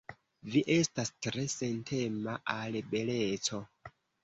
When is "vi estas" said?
0.53-1.11